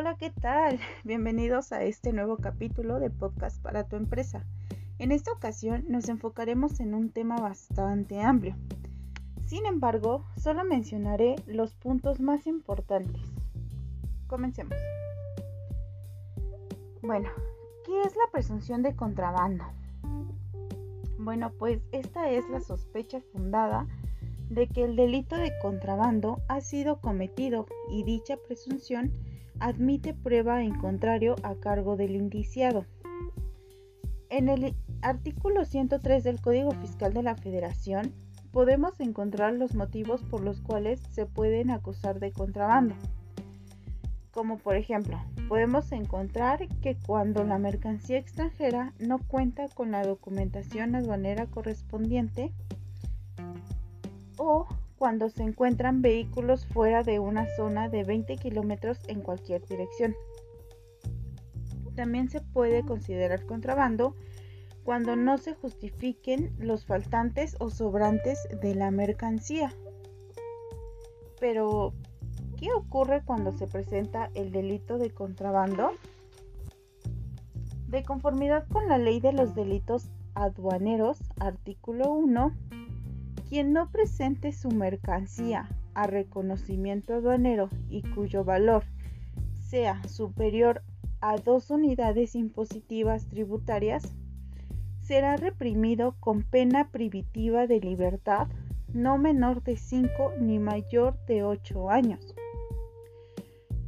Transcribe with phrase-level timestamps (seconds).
[0.00, 0.78] Hola, ¿qué tal?
[1.02, 4.44] Bienvenidos a este nuevo capítulo de Podcast para tu empresa.
[5.00, 8.54] En esta ocasión nos enfocaremos en un tema bastante amplio.
[9.44, 13.20] Sin embargo, solo mencionaré los puntos más importantes.
[14.28, 14.78] Comencemos.
[17.02, 17.28] Bueno,
[17.84, 19.64] ¿qué es la presunción de contrabando?
[21.18, 23.88] Bueno, pues esta es la sospecha fundada
[24.48, 29.12] de que el delito de contrabando ha sido cometido y dicha presunción
[29.60, 32.84] admite prueba en contrario a cargo del indiciado.
[34.30, 38.12] En el artículo 103 del Código Fiscal de la Federación
[38.52, 42.94] podemos encontrar los motivos por los cuales se pueden acusar de contrabando.
[44.30, 50.94] Como por ejemplo, podemos encontrar que cuando la mercancía extranjera no cuenta con la documentación
[50.94, 52.52] aduanera correspondiente
[54.36, 54.66] o
[54.98, 60.14] cuando se encuentran vehículos fuera de una zona de 20 kilómetros en cualquier dirección.
[61.94, 64.14] También se puede considerar contrabando
[64.84, 69.72] cuando no se justifiquen los faltantes o sobrantes de la mercancía.
[71.40, 71.92] Pero,
[72.56, 75.92] ¿qué ocurre cuando se presenta el delito de contrabando?
[77.86, 82.52] De conformidad con la ley de los delitos aduaneros, artículo 1,
[83.48, 88.84] quien no presente su mercancía a reconocimiento aduanero y cuyo valor
[89.68, 90.82] sea superior
[91.20, 94.14] a dos unidades impositivas tributarias,
[95.00, 98.48] será reprimido con pena privativa de libertad
[98.92, 102.34] no menor de 5 ni mayor de 8 años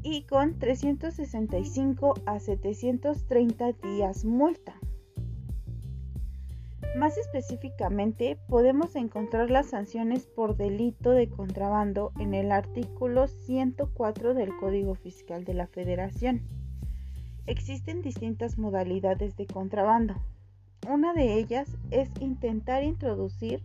[0.02, 4.79] y con 365 a 730 días multa.
[6.96, 14.56] Más específicamente, podemos encontrar las sanciones por delito de contrabando en el artículo 104 del
[14.56, 16.42] Código Fiscal de la Federación.
[17.46, 20.14] Existen distintas modalidades de contrabando.
[20.88, 23.62] Una de ellas es intentar introducir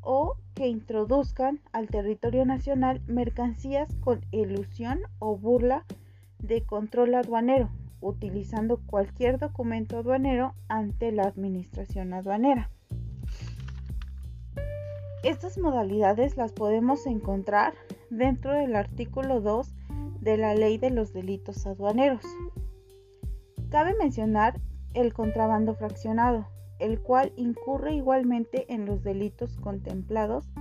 [0.00, 5.84] o que introduzcan al territorio nacional mercancías con ilusión o burla
[6.38, 7.70] de control aduanero,
[8.04, 12.70] utilizando cualquier documento aduanero ante la administración aduanera.
[15.22, 17.74] Estas modalidades las podemos encontrar
[18.10, 19.74] dentro del artículo 2
[20.20, 22.24] de la Ley de los Delitos Aduaneros.
[23.70, 24.60] Cabe mencionar
[24.92, 26.46] el contrabando fraccionado,
[26.78, 30.52] el cual incurre igualmente en los delitos contemplados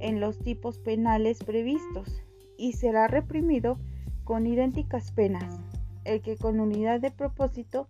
[0.00, 2.22] en los tipos penales previstos
[2.56, 3.78] y será reprimido
[4.24, 5.60] con idénticas penas,
[6.08, 7.86] el que con unidad de propósito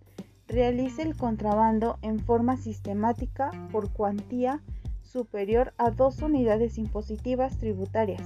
[0.47, 4.61] realice el contrabando en forma sistemática por cuantía
[5.01, 8.23] superior a dos unidades impositivas tributarias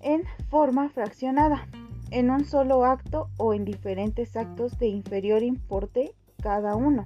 [0.00, 1.68] en forma fraccionada,
[2.10, 7.04] en un solo acto o en diferentes actos de inferior importe cada uno,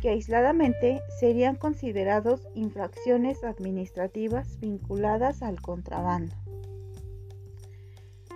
[0.00, 6.34] que aisladamente serían considerados infracciones administrativas vinculadas al contrabando.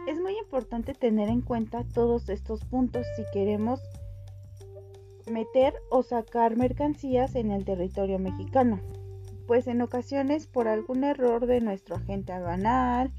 [0.09, 3.83] Es muy importante tener en cuenta todos estos puntos si queremos
[5.31, 8.81] meter o sacar mercancías en el territorio mexicano,
[9.47, 13.13] pues en ocasiones por algún error de nuestro agente aduanal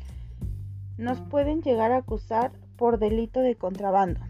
[0.97, 4.21] nos pueden llegar a acusar por delito de contrabando.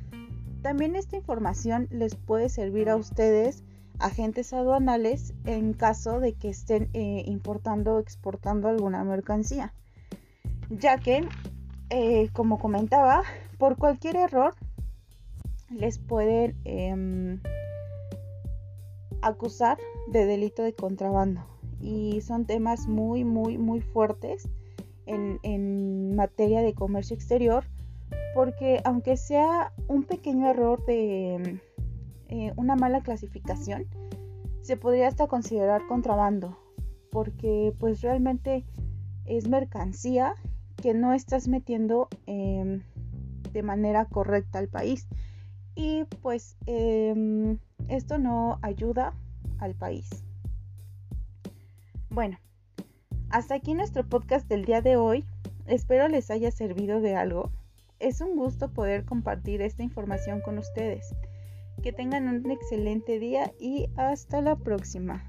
[0.61, 3.63] También esta información les puede servir a ustedes,
[3.99, 9.73] agentes aduanales, en caso de que estén eh, importando o exportando alguna mercancía,
[10.69, 11.25] ya que
[11.89, 13.23] eh, como comentaba,
[13.57, 14.53] por cualquier error
[15.69, 17.41] les pueden em,
[19.21, 19.77] acusar
[20.11, 21.41] de delito de contrabando.
[21.81, 24.49] Y son temas muy, muy, muy fuertes
[25.05, 27.63] en, materia de comercio exterior,
[28.35, 31.59] porque aunque sea un pequeño error de em,
[32.27, 33.87] eh, una mala clasificación,
[34.61, 36.57] se podría hasta considerar contrabando,
[37.09, 38.65] porque pues realmente
[39.25, 40.35] es mercancía
[40.81, 42.81] que no estás metiendo em,
[43.51, 45.07] de manera correcta al país.
[45.75, 49.13] Y pues em, esto no ayuda
[49.59, 50.09] al país.
[52.09, 52.37] Bueno,
[53.29, 55.25] hasta aquí nuestro podcast del día de hoy.
[55.67, 57.51] Espero les haya servido de algo.
[57.99, 61.13] Es un gusto poder compartir esta información con ustedes.
[61.83, 65.23] Que tengan un excelente día y hasta la próxima.